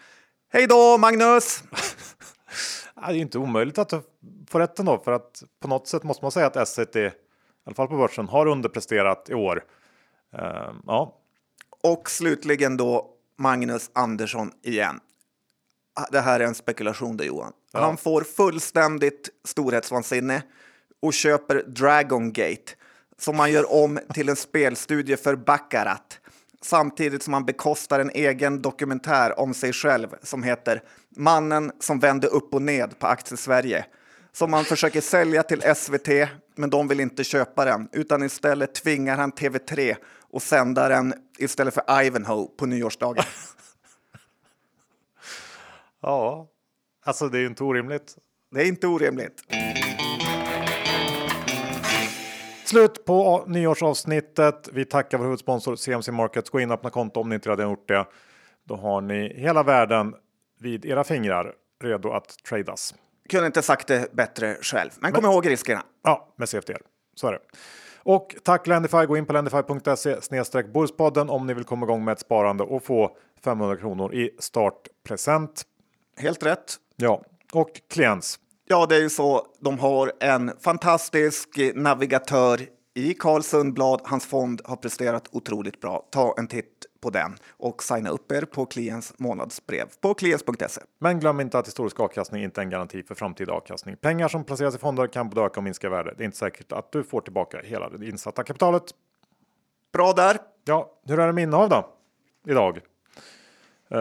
[0.53, 1.63] Hej då, Magnus!
[2.95, 3.93] det är inte omöjligt att
[4.51, 7.11] få rätt ändå, för att på något sätt måste man säga att Essity, i
[7.65, 9.65] alla fall på börsen, har underpresterat i år.
[10.39, 11.15] Uh, ja.
[11.83, 15.01] Och slutligen då Magnus Andersson igen.
[15.95, 17.53] Ah, det här är en spekulation det Johan.
[17.73, 17.81] Ja.
[17.81, 20.43] Han får fullständigt storhetsvansinne
[21.03, 22.73] och köper Dragon Gate
[23.19, 26.21] som man gör om till en spelstudie för Baccarat
[26.63, 30.83] samtidigt som han bekostar en egen dokumentär om sig själv som heter
[31.17, 33.87] Mannen som vände upp och ned på Aktiesverige
[34.33, 36.09] som han försöker sälja till SVT,
[36.55, 41.75] men de vill inte köpa den utan istället tvingar han TV3 och sända den istället
[41.75, 43.25] för Ivanhoe på nyårsdagen.
[46.03, 46.49] ja,
[47.05, 48.17] alltså det är ju inte orimligt.
[48.51, 49.43] Det är inte orimligt.
[52.67, 54.69] Slut på nyårsavsnittet.
[54.73, 56.51] Vi tackar vår huvudsponsor CMC Markets.
[56.51, 58.07] Gå in och öppna konto om ni inte redan gjort det.
[58.65, 60.15] Då har ni hela världen
[60.61, 61.53] vid era fingrar
[61.83, 62.95] redo att tradas.
[63.29, 65.83] Kunde inte sagt det bättre själv, men, men kom ihåg riskerna.
[66.03, 66.81] Ja, med CFDR.
[67.15, 67.39] Så är det.
[68.03, 69.07] Och tack Lendify.
[69.07, 72.85] Gå in på lendify.se snedstreck Börspodden om ni vill komma igång med ett sparande och
[72.85, 75.63] få 500 kronor i startpresent.
[76.17, 76.77] Helt rätt.
[76.97, 78.39] Ja, och klients.
[78.69, 79.47] Ja, det är ju så.
[79.61, 82.61] De har en fantastisk navigatör
[82.95, 84.01] i Carl Sundblad.
[84.05, 86.09] Hans fond har presterat otroligt bra.
[86.11, 90.81] Ta en titt på den och signa upp er på klients månadsbrev på klients.se.
[90.99, 93.97] Men glöm inte att historisk avkastning inte är en garanti för framtida avkastning.
[93.97, 96.15] Pengar som placeras i fonder kan både öka och minska värde.
[96.17, 98.83] Det är inte säkert att du får tillbaka hela det insatta kapitalet.
[99.93, 100.39] Bra där.
[100.65, 101.89] Ja, hur är det med innehav då?
[102.47, 102.81] Idag?
[103.93, 103.99] Uh,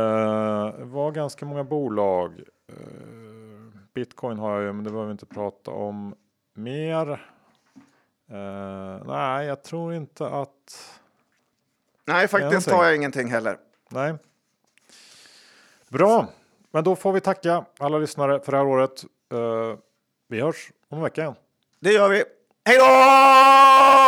[0.85, 2.31] var ganska många bolag.
[2.71, 3.64] Uh,
[3.95, 6.15] Bitcoin har jag ju, men det behöver vi inte prata om
[6.53, 7.11] mer.
[8.31, 10.99] Uh, nej, jag tror inte att.
[12.05, 13.57] Nej, faktiskt har jag ingenting heller.
[13.89, 14.15] Nej.
[15.89, 16.27] Bra,
[16.71, 19.05] men då får vi tacka alla lyssnare för det här året.
[19.33, 19.77] Uh,
[20.27, 21.35] vi hörs om en vecka igen.
[21.79, 22.23] Det gör vi.
[22.65, 24.04] Hej då!